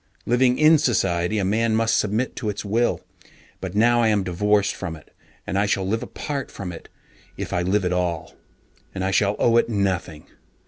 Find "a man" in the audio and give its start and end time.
1.37-1.75